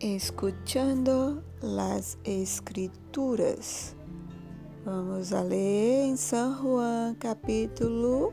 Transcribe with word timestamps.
escuchando 0.00 1.42
las 1.60 2.16
escrituras. 2.24 3.94
Vamos 4.86 5.32
a 5.34 5.44
leer 5.44 6.06
en 6.06 6.16
San 6.16 6.54
Juan 6.54 7.14
capítulo 7.16 8.32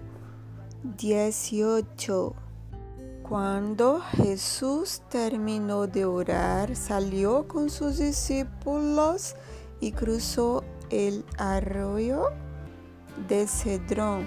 18. 0.97 2.33
Cuando 3.27 3.99
Jesús 3.99 5.01
terminó 5.09 5.87
de 5.87 6.05
orar, 6.05 6.73
salió 6.73 7.49
con 7.49 7.69
sus 7.69 7.97
discípulos 7.97 9.35
y 9.81 9.91
cruzó 9.91 10.63
el 10.89 11.25
arroyo 11.37 12.29
de 13.27 13.45
Cedrón. 13.45 14.25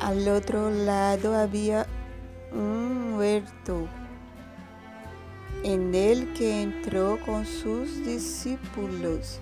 Al 0.00 0.26
otro 0.28 0.70
lado 0.70 1.34
había 1.34 1.86
un 2.50 3.16
huerto 3.18 3.86
en 5.62 5.94
el 5.94 6.32
que 6.32 6.62
entró 6.62 7.18
con 7.24 7.44
sus 7.44 8.04
discípulos. 8.04 9.40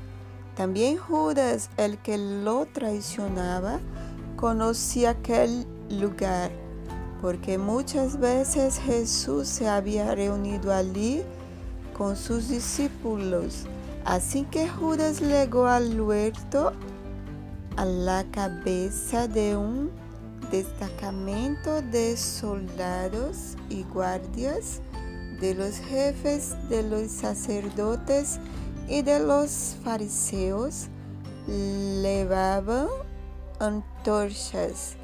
También 0.57 0.97
Judas, 0.97 1.71
el 1.77 1.99
que 1.99 2.19
lo 2.19 2.67
traicionaba, 2.67 3.79
conocía 4.37 5.11
aquel 5.11 5.67
lugar, 5.89 6.51
porque 7.21 7.59
muchas 7.59 8.19
veces 8.19 8.79
Jesús 8.79 9.47
se 9.47 9.69
había 9.69 10.15
reunido 10.15 10.73
allí 10.73 11.23
con 11.97 12.17
sus 12.17 12.49
discípulos. 12.49 13.67
Así 14.05 14.45
que 14.51 14.69
Judas 14.69 15.21
llegó 15.21 15.67
al 15.67 16.01
huerto 16.01 16.73
a 17.77 17.85
la 17.85 18.25
cabeza 18.33 19.29
de 19.29 19.57
un 19.57 19.91
destacamento 20.51 21.83
de 21.83 22.17
soldados 22.17 23.57
y 23.69 23.85
guardias 23.85 24.81
de 25.41 25.55
los 25.55 25.77
jefes 25.77 26.57
de 26.69 26.83
los 26.83 27.11
sacerdotes 27.11 28.39
y 28.89 29.03
de 29.03 29.21
los 29.21 29.77
fariseos 29.85 30.89
llevaban 31.47 32.89
antorchas, 33.59 34.97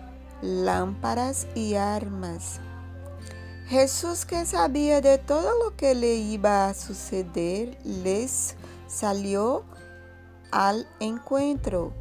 lámparas 0.43 1.47
y 1.55 1.75
armas. 1.75 2.61
Jesús, 3.67 4.27
que 4.27 4.45
sabía 4.45 5.01
de 5.01 5.19
todo 5.19 5.51
lo 5.65 5.77
que 5.77 5.95
le 5.95 6.17
iba 6.17 6.69
a 6.69 6.75
suceder, 6.75 7.79
les 7.85 8.57
salió 8.87 9.65
al 10.51 10.87
encuentro. 11.01 11.93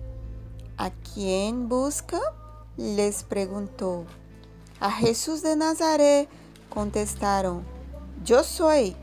¿A 0.78 0.92
quién 0.92 1.70
busca? 1.70 2.20
les 2.76 3.24
preguntó. 3.24 4.06
A 4.80 4.92
Jesús 4.92 5.42
de 5.42 5.56
Nazaret 5.56 6.28
contestaron. 6.70 7.73
Yo 8.24 8.44
soy. 8.46 8.96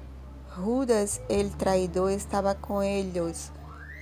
Judas 0.57 1.21
el 1.29 1.51
traidor 1.51 2.11
estaba 2.11 2.55
con 2.55 2.85
ellos. 2.85 3.51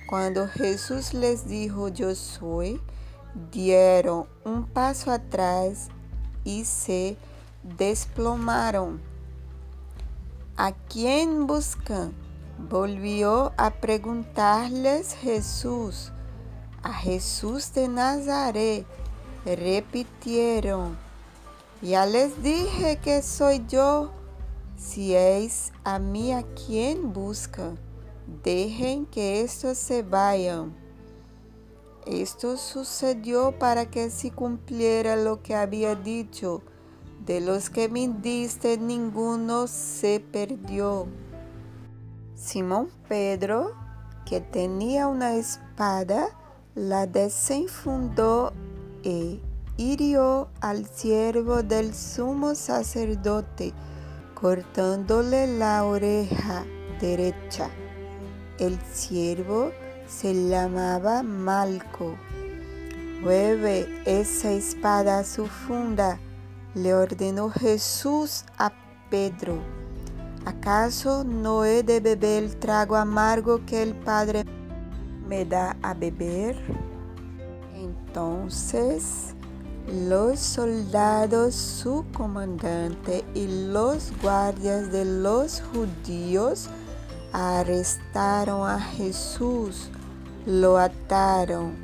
Cuando 0.07 0.47
Jesús 0.47 1.13
les 1.13 1.45
dijo 1.47 1.89
yo 1.89 2.15
soy, 2.15 2.81
dieron 3.51 4.27
un 4.45 4.65
paso 4.65 5.11
atrás 5.11 5.89
y 6.45 6.63
se 6.63 7.17
desplomaron. 7.77 9.01
¿A 10.55 10.71
quién 10.71 11.47
buscan? 11.47 12.13
Volvió 12.69 13.51
a 13.57 13.71
preguntarles 13.71 15.13
Jesús. 15.15 16.13
A 16.81 16.93
Jesús 16.93 17.73
de 17.73 17.89
Nazaret 17.89 18.85
repitieron. 19.45 20.97
Ya 21.81 22.05
les 22.05 22.41
dije 22.41 22.97
que 22.97 23.21
soy 23.21 23.65
yo. 23.67 24.11
Si 24.79 25.13
es 25.13 25.73
a 25.83 25.99
mí 25.99 26.31
a 26.31 26.43
quien 26.53 27.11
busca, 27.11 27.73
dejen 28.45 29.05
que 29.05 29.41
estos 29.41 29.77
se 29.77 30.03
vayan. 30.03 30.73
Esto 32.07 32.55
sucedió 32.55 33.59
para 33.59 33.91
que 33.91 34.09
se 34.09 34.31
cumpliera 34.31 35.17
lo 35.17 35.43
que 35.43 35.53
había 35.53 35.95
dicho. 35.95 36.61
De 37.25 37.41
los 37.41 37.69
que 37.69 37.89
me 37.89 38.07
diste, 38.07 38.77
ninguno 38.77 39.67
se 39.67 40.21
perdió. 40.21 41.07
Simón 42.35 42.87
Pedro, 43.09 43.73
que 44.25 44.39
tenía 44.39 45.09
una 45.09 45.35
espada, 45.35 46.29
la 46.73 47.05
desenfundó 47.05 48.53
e 49.03 49.41
hirió 49.75 50.47
al 50.61 50.87
siervo 50.87 51.63
del 51.63 51.93
sumo 51.93 52.55
sacerdote 52.55 53.73
cortándole 54.39 55.47
la 55.47 55.83
oreja 55.83 56.65
derecha. 57.01 57.69
El 58.57 58.79
siervo 58.93 59.71
se 60.07 60.33
llamaba 60.47 61.23
Malco. 61.23 62.15
Mueve 63.21 63.87
esa 64.05 64.51
espada 64.51 65.19
a 65.19 65.23
su 65.25 65.45
funda, 65.45 66.19
le 66.73 66.93
ordenó 66.93 67.49
Jesús 67.49 68.45
a 68.57 68.71
Pedro. 69.09 69.59
¿Acaso 70.45 71.25
no 71.25 71.65
he 71.65 71.83
de 71.83 71.99
beber 71.99 72.43
el 72.43 72.55
trago 72.57 72.95
amargo 72.95 73.65
que 73.65 73.83
el 73.83 73.93
Padre 73.93 74.45
me 75.27 75.43
da 75.43 75.75
a 75.81 75.93
beber? 75.93 76.55
Entonces 77.75 79.35
los 79.91 80.39
soldados, 80.39 81.55
su 81.55 82.05
comandante 82.15 83.23
y 83.33 83.47
los 83.47 84.11
guardias 84.21 84.91
de 84.91 85.03
los 85.03 85.61
judíos 85.61 86.69
arrestaron 87.33 88.69
a 88.69 88.79
Jesús, 88.79 89.89
lo 90.45 90.77
ataron 90.77 91.75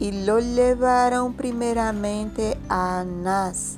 y 0.00 0.24
lo 0.24 0.40
llevaron 0.40 1.34
primeramente 1.34 2.58
a 2.68 3.00
Anás, 3.00 3.76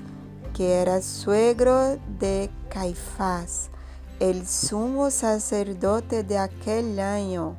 que 0.55 0.81
era 0.81 1.03
suegro 1.03 1.99
de 2.19 2.51
Caifás, 2.71 3.69
el 4.21 4.47
sumo 4.47 5.11
sacerdote 5.11 6.23
de 6.23 6.39
aquel 6.39 6.99
año. 6.99 7.57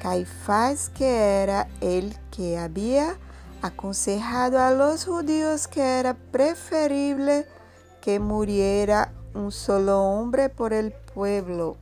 Caifás 0.00 0.88
que 0.90 1.42
era 1.42 1.66
el 1.80 2.16
que 2.30 2.58
había 2.58 3.18
aconsejado 3.66 4.58
a 4.60 4.70
los 4.70 5.04
judíos 5.04 5.68
que 5.68 5.98
era 5.98 6.14
preferible 6.14 7.46
que 8.00 8.20
muriera 8.20 9.12
un 9.34 9.52
solo 9.52 10.00
hombre 10.02 10.48
por 10.48 10.72
el 10.72 10.92
pueblo. 10.92 11.76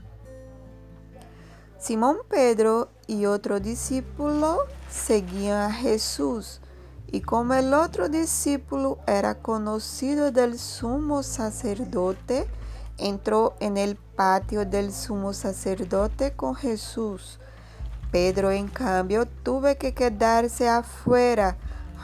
Simón 1.79 2.17
Pedro 2.29 2.89
y 3.07 3.27
otro 3.27 3.61
discípulo 3.61 4.59
seguían 4.91 5.71
a 5.71 5.73
Jesús, 5.73 6.61
y 7.13 7.21
como 7.21 7.55
el 7.55 7.75
otro 7.75 8.09
discípulo 8.09 8.99
era 9.07 9.35
conocido 9.35 10.33
del 10.33 10.59
sumo 10.59 11.23
sacerdote, 11.23 12.49
entró 12.97 13.55
en 13.61 13.77
el 13.77 13.97
patio 13.97 14.65
del 14.65 14.93
sumo 14.93 15.33
sacerdote 15.33 16.33
con 16.33 16.55
Jesús. 16.55 17.39
Pedro, 18.11 18.51
en 18.51 18.69
cambio, 18.69 19.27
tuvo 19.27 19.77
que 19.77 19.93
quedarse 19.93 20.69
afuera 20.69 21.59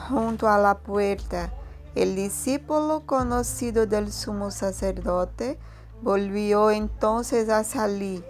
junto 0.08 0.48
a 0.48 0.58
la 0.58 0.78
puerta. 0.78 1.52
El 1.94 2.14
discípulo 2.14 3.02
conocido 3.04 3.86
del 3.86 4.12
sumo 4.12 4.50
sacerdote 4.50 5.58
volvió 6.02 6.70
entonces 6.70 7.48
a 7.48 7.64
salir. 7.64 8.24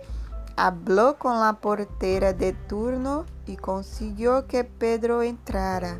Habló 0.56 1.18
con 1.18 1.40
la 1.40 1.54
portera 1.60 2.32
de 2.32 2.52
turno 2.52 3.24
y 3.46 3.56
consiguió 3.56 4.46
que 4.46 4.64
Pedro 4.64 5.22
entrara. 5.22 5.98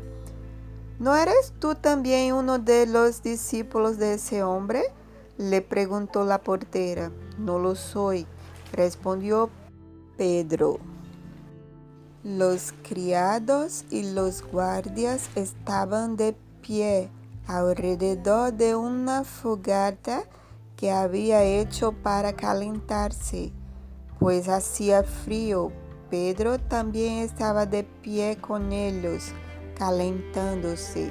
¿No 0.99 1.15
eres 1.15 1.53
tú 1.59 1.73
también 1.75 2.33
uno 2.33 2.59
de 2.59 2.85
los 2.85 3.23
discípulos 3.23 3.97
de 3.97 4.15
ese 4.15 4.43
hombre? 4.43 4.83
Le 5.37 5.61
preguntó 5.61 6.25
la 6.25 6.43
portera. 6.43 7.11
No 7.39 7.57
lo 7.57 7.75
soy, 7.75 8.27
respondió 8.71 9.49
Pedro. 10.17 10.77
Los 12.23 12.71
criados 12.87 13.83
y 13.89 14.13
los 14.13 14.43
guardias 14.43 15.31
estaban 15.33 16.17
de 16.17 16.35
pie 16.61 17.09
alrededor 17.47 18.53
de 18.53 18.75
una 18.75 19.23
fogata 19.23 20.25
que 20.75 20.91
había 20.91 21.43
hecho 21.43 21.93
para 21.93 22.33
calentarse, 22.33 23.51
pues 24.19 24.49
hacía 24.49 25.03
frío. 25.03 25.71
Pedro 26.11 26.59
también 26.59 27.23
estaba 27.23 27.65
de 27.65 27.85
pie 27.85 28.37
con 28.39 28.71
ellos, 28.71 29.31
calentándose. 29.75 31.09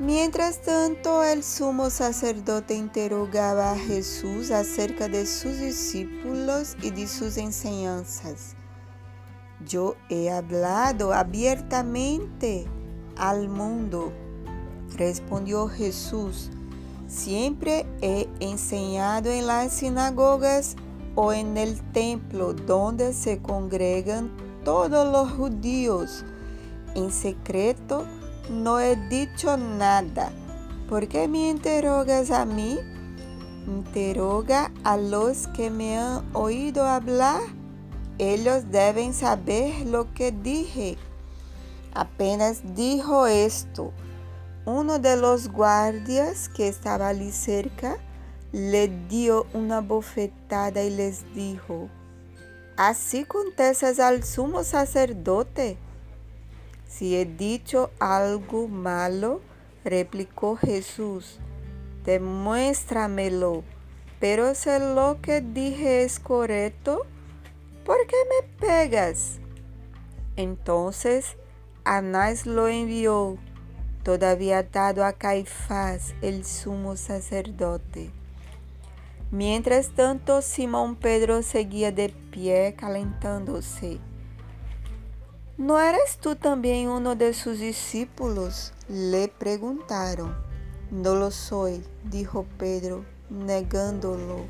Mientras 0.00 0.62
tanto, 0.62 1.22
el 1.22 1.44
sumo 1.44 1.90
sacerdote 1.90 2.74
interrogaba 2.74 3.70
a 3.70 3.78
Jesús 3.78 4.50
acerca 4.50 5.06
de 5.06 5.26
sus 5.26 5.58
discípulos 5.58 6.76
y 6.82 6.90
de 6.90 7.06
sus 7.06 7.36
enseñanzas. 7.36 8.56
Yo 9.66 9.96
he 10.08 10.30
hablado 10.30 11.12
abiertamente 11.12 12.66
al 13.16 13.48
mundo, 13.48 14.12
respondió 14.96 15.68
Jesús. 15.68 16.50
Siempre 17.06 17.86
he 18.00 18.28
enseñado 18.40 19.30
en 19.30 19.46
las 19.46 19.72
sinagogas 19.72 20.76
o 21.14 21.32
en 21.32 21.56
el 21.58 21.80
templo 21.92 22.54
donde 22.54 23.12
se 23.12 23.38
congregan 23.40 24.30
todos 24.64 25.12
los 25.12 25.30
judíos. 25.32 26.24
En 26.94 27.10
secreto 27.12 28.06
no 28.50 28.80
he 28.80 28.96
dicho 29.08 29.56
nada. 29.56 30.32
¿Por 30.88 31.08
qué 31.08 31.28
me 31.28 31.50
interrogas 31.50 32.30
a 32.30 32.44
mí? 32.44 32.78
Interroga 33.66 34.72
a 34.84 34.96
los 34.96 35.46
que 35.48 35.70
me 35.70 35.98
han 35.98 36.24
oído 36.34 36.86
hablar. 36.86 37.40
Ellos 38.18 38.70
deben 38.70 39.14
saber 39.14 39.86
lo 39.86 40.12
que 40.14 40.32
dije. 40.32 40.96
Apenas 41.94 42.74
dijo 42.74 43.26
esto. 43.26 43.92
Uno 44.64 44.98
de 44.98 45.16
los 45.16 45.48
guardias 45.48 46.48
que 46.48 46.68
estaba 46.68 47.08
allí 47.08 47.32
cerca 47.32 47.96
le 48.52 48.88
dio 49.08 49.46
una 49.54 49.80
bofetada 49.80 50.82
y 50.82 50.90
les 50.90 51.34
dijo, 51.34 51.88
¿así 52.76 53.24
contestas 53.24 53.98
al 53.98 54.22
sumo 54.22 54.62
sacerdote? 54.62 55.78
Si 56.86 57.16
he 57.16 57.24
dicho 57.24 57.90
algo 57.98 58.68
malo, 58.68 59.40
replicó 59.84 60.56
Jesús, 60.56 61.38
demuéstramelo. 62.04 63.64
Pero 64.20 64.54
si 64.54 64.70
lo 64.78 65.18
que 65.22 65.40
dije 65.40 66.04
es 66.04 66.20
correcto, 66.20 67.06
¿por 67.84 68.06
qué 68.06 68.16
me 68.28 68.66
pegas? 68.66 69.38
Entonces 70.36 71.36
Anás 71.84 72.46
lo 72.46 72.68
envió, 72.68 73.38
todavía 74.04 74.58
atado 74.58 75.04
a 75.04 75.14
Caifás, 75.14 76.14
el 76.22 76.44
sumo 76.44 76.96
sacerdote. 76.96 78.12
Mientras 79.32 79.88
tanto, 79.88 80.42
Simón 80.42 80.94
Pedro 80.94 81.42
seguía 81.42 81.90
de 81.90 82.10
pie 82.30 82.76
calentándose. 82.78 83.98
¿No 85.56 85.80
eres 85.80 86.18
tú 86.18 86.36
también 86.36 86.88
uno 86.88 87.16
de 87.16 87.34
sus 87.34 87.58
discípulos? 87.58 88.72
Le 88.88 89.26
preguntaron. 89.26 90.36
No 90.92 91.16
lo 91.16 91.30
soy, 91.30 91.82
dijo 92.04 92.46
Pedro, 92.58 93.04
negándolo. 93.28 94.44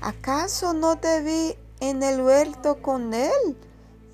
¿Acaso 0.00 0.72
no 0.72 0.96
te 0.96 1.20
vi 1.22 1.56
en 1.90 2.02
el 2.02 2.20
huerto 2.20 2.80
con 2.80 3.14
él? 3.14 3.56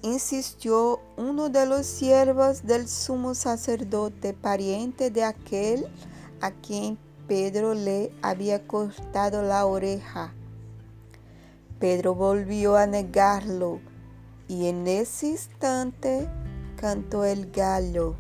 insistió 0.02 1.00
uno 1.16 1.50
de 1.50 1.66
los 1.66 1.86
siervos 1.86 2.62
del 2.64 2.88
sumo 2.88 3.34
sacerdote, 3.34 4.32
pariente 4.32 5.10
de 5.10 5.24
aquel 5.24 5.86
a 6.40 6.50
quien 6.52 6.98
Pedro 7.28 7.74
le 7.74 8.10
había 8.22 8.66
cortado 8.66 9.42
la 9.42 9.66
oreja. 9.66 10.32
Pedro 11.78 12.14
volvió 12.14 12.76
a 12.76 12.86
negarlo 12.86 13.80
y 14.48 14.66
en 14.66 14.86
ese 14.86 15.28
instante 15.28 16.28
cantó 16.76 17.24
el 17.24 17.50
gallo. 17.50 18.16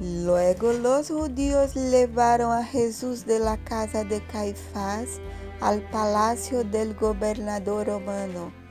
Luego 0.00 0.72
los 0.72 1.08
judíos 1.08 1.74
llevaron 1.74 2.52
a 2.52 2.64
Jesús 2.64 3.24
de 3.24 3.38
la 3.38 3.56
casa 3.56 4.04
de 4.04 4.20
Caifás 4.26 5.20
al 5.62 5.80
palacio 5.90 6.64
del 6.64 6.94
gobernador 6.94 7.86
romano 7.86 8.62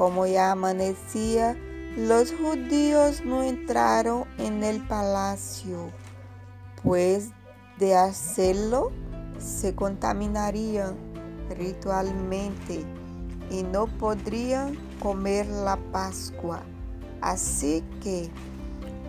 como 0.00 0.26
ya 0.26 0.52
amanecía, 0.52 1.58
los 1.94 2.32
judíos 2.32 3.22
no 3.22 3.42
entraron 3.42 4.24
en 4.38 4.64
el 4.64 4.80
palacio, 4.86 5.90
pues 6.82 7.32
de 7.78 7.94
hacerlo 7.94 8.92
se 9.38 9.74
contaminarían 9.74 10.96
ritualmente 11.50 12.82
y 13.50 13.62
no 13.62 13.88
podrían 13.98 14.74
comer 15.00 15.46
la 15.48 15.76
Pascua. 15.92 16.62
Así 17.20 17.84
que 18.02 18.30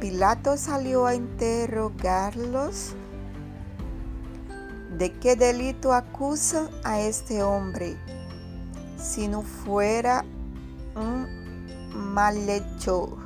Pilato 0.01 0.57
salió 0.57 1.05
a 1.05 1.15
interrogarlos 1.15 2.97
de 5.01 5.11
qué 5.13 5.35
delito 5.35 5.93
acusan 5.93 6.69
a 6.83 7.01
este 7.01 7.41
hombre. 7.41 7.97
Si 8.99 9.27
no 9.27 9.41
fuera 9.41 10.23
un 10.95 11.25
malhechor. 12.13 13.17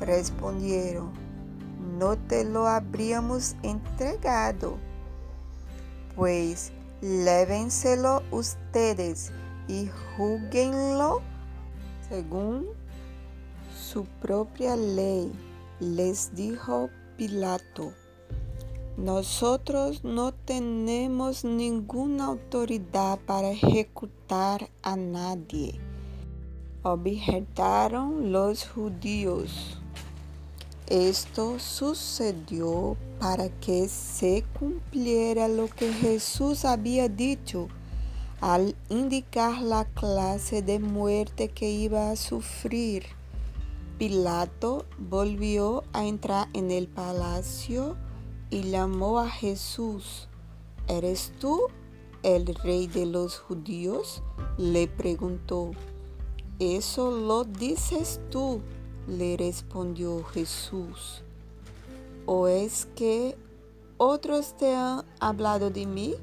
Respondieron, 0.00 1.12
no 1.98 2.16
te 2.16 2.44
lo 2.46 2.66
habríamos 2.66 3.56
entregado. 3.62 4.78
Pues 6.16 6.72
lévenselo 7.02 8.22
ustedes 8.30 9.32
y 9.68 9.90
juzguenlo 10.16 11.20
según 12.08 12.68
su 13.76 14.06
propia 14.22 14.76
ley, 14.76 15.30
les 15.78 16.34
dijo 16.34 16.88
Pilato. 17.18 17.92
Nosotros 18.96 20.04
no 20.04 20.32
tenemos 20.32 21.44
ninguna 21.44 22.26
autoridad 22.26 23.18
para 23.26 23.50
ejecutar 23.50 24.68
a 24.82 24.96
nadie 24.96 25.80
objetaron 26.84 28.30
los 28.30 28.68
judíos. 28.68 29.78
Esto 30.86 31.58
sucedió 31.58 32.96
para 33.18 33.48
que 33.48 33.88
se 33.88 34.44
cumpliera 34.58 35.48
lo 35.48 35.68
que 35.68 35.90
Jesús 35.90 36.66
había 36.66 37.08
dicho 37.08 37.68
al 38.42 38.76
indicar 38.90 39.62
la 39.62 39.86
clase 39.86 40.60
de 40.60 40.78
muerte 40.78 41.48
que 41.48 41.70
iba 41.70 42.10
a 42.10 42.16
sufrir. 42.16 43.04
Pilato 43.96 44.84
volvió 44.98 45.84
a 45.94 46.04
entrar 46.04 46.48
en 46.52 46.70
el 46.70 46.86
palacio 46.86 47.96
y 48.50 48.62
llamó 48.70 49.18
a 49.18 49.28
Jesús. 49.28 50.28
¿Eres 50.86 51.32
tú 51.40 51.68
el 52.22 52.54
rey 52.54 52.86
de 52.86 53.06
los 53.06 53.38
judíos? 53.38 54.22
le 54.56 54.86
preguntó. 54.86 55.72
Eso 56.58 57.10
lo 57.10 57.44
dices 57.44 58.20
tú, 58.30 58.60
le 59.08 59.36
respondió 59.36 60.22
Jesús. 60.24 61.22
¿O 62.26 62.46
es 62.48 62.86
que 62.94 63.36
otros 63.96 64.56
te 64.56 64.74
han 64.74 65.04
hablado 65.20 65.70
de 65.70 65.86
mí? 65.86 66.14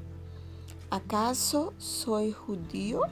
¿Acaso 0.90 1.72
soy 1.78 2.32
judío? 2.32 3.02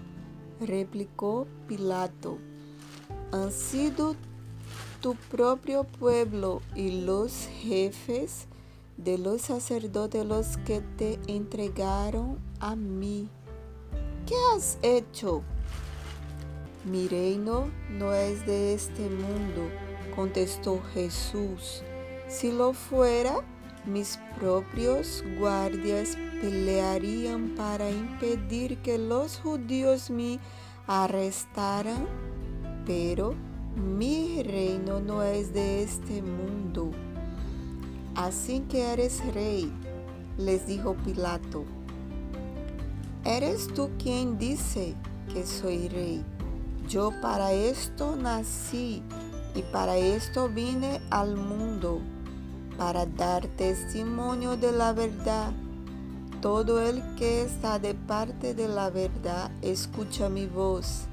replicó 0.60 1.46
Pilato. 1.66 2.38
Han 3.32 3.52
sido 3.52 4.16
tu 5.00 5.14
propio 5.14 5.84
pueblo 5.84 6.60
y 6.74 7.02
los 7.02 7.46
jefes 7.62 8.46
de 9.04 9.18
los 9.18 9.42
sacerdotes 9.42 10.24
los 10.26 10.56
que 10.58 10.80
te 10.80 11.18
entregaron 11.26 12.38
a 12.60 12.76
mí. 12.76 13.28
¿Qué 14.26 14.34
has 14.54 14.78
hecho? 14.82 15.42
Mi 16.84 17.08
reino 17.08 17.70
no 17.90 18.12
es 18.14 18.46
de 18.46 18.74
este 18.74 19.08
mundo, 19.08 19.68
contestó 20.14 20.80
Jesús. 20.94 21.82
Si 22.28 22.52
lo 22.52 22.72
fuera, 22.72 23.40
mis 23.86 24.18
propios 24.38 25.24
guardias 25.38 26.16
pelearían 26.40 27.54
para 27.56 27.90
impedir 27.90 28.78
que 28.78 28.98
los 28.98 29.38
judíos 29.40 30.10
me 30.10 30.38
arrestaran, 30.86 32.06
pero 32.86 33.34
mi 33.76 34.42
reino 34.42 35.00
no 35.00 35.22
es 35.22 35.52
de 35.52 35.82
este 35.82 36.22
mundo. 36.22 36.90
Así 38.20 38.60
que 38.68 38.92
eres 38.92 39.24
rey, 39.32 39.72
les 40.36 40.66
dijo 40.66 40.94
Pilato. 40.94 41.64
¿Eres 43.24 43.66
tú 43.68 43.88
quien 43.98 44.36
dice 44.36 44.94
que 45.32 45.46
soy 45.46 45.88
rey? 45.88 46.22
Yo 46.86 47.12
para 47.22 47.54
esto 47.54 48.16
nací 48.16 49.02
y 49.54 49.62
para 49.72 49.96
esto 49.96 50.50
vine 50.50 51.00
al 51.08 51.34
mundo, 51.34 52.02
para 52.76 53.06
dar 53.06 53.46
testimonio 53.56 54.58
de 54.58 54.72
la 54.72 54.92
verdad. 54.92 55.54
Todo 56.42 56.78
el 56.78 57.02
que 57.14 57.40
está 57.40 57.78
de 57.78 57.94
parte 57.94 58.52
de 58.52 58.68
la 58.68 58.90
verdad 58.90 59.50
escucha 59.62 60.28
mi 60.28 60.46
voz. 60.46 61.06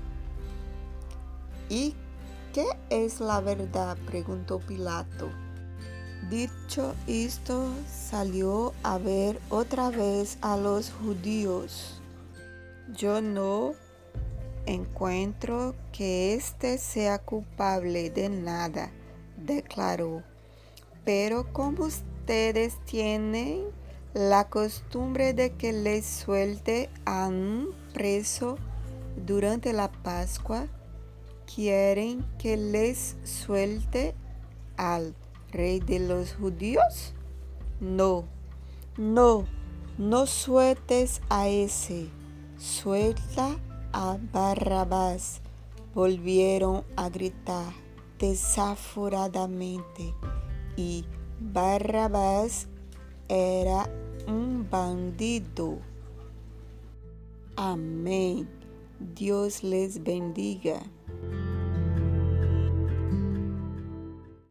¿Y 1.69 1.95
qué 2.51 2.65
es 2.89 3.21
la 3.21 3.39
verdad? 3.39 3.95
preguntó 4.05 4.59
Pilato. 4.59 5.46
Dicho 6.29 6.93
esto, 7.07 7.71
salió 7.89 8.73
a 8.83 8.97
ver 8.97 9.39
otra 9.49 9.89
vez 9.89 10.37
a 10.41 10.57
los 10.57 10.91
judíos. 10.91 12.01
Yo 12.93 13.21
no 13.21 13.75
encuentro 14.65 15.73
que 15.93 16.33
éste 16.33 16.77
sea 16.77 17.19
culpable 17.19 18.09
de 18.09 18.27
nada, 18.27 18.91
declaró. 19.37 20.21
Pero 21.05 21.53
como 21.53 21.85
ustedes 21.85 22.77
tienen 22.83 23.63
la 24.13 24.49
costumbre 24.49 25.33
de 25.33 25.53
que 25.53 25.71
les 25.71 26.05
suelte 26.05 26.89
a 27.05 27.27
un 27.27 27.73
preso 27.93 28.57
durante 29.25 29.71
la 29.71 29.89
Pascua, 29.91 30.67
¿quieren 31.55 32.25
que 32.37 32.57
les 32.57 33.15
suelte 33.23 34.13
al 34.75 35.15
rey 35.51 35.79
de 35.79 35.99
los 35.99 36.33
judíos? 36.33 37.13
No, 37.79 38.25
no, 38.97 39.45
no 39.97 40.25
sueltes 40.25 41.21
a 41.29 41.47
ese, 41.47 42.09
suelta 42.57 43.57
a 43.93 44.17
Barrabás. 44.31 45.41
Volvieron 45.93 46.83
a 46.95 47.09
gritar 47.09 47.73
desaforadamente 48.19 50.13
y 50.75 51.05
Barrabás 51.39 52.67
era 53.27 53.89
un 54.27 54.67
bandido. 54.69 55.79
Amén. 57.55 58.47
Dios 58.99 59.63
les 59.63 60.03
bendiga. 60.03 60.81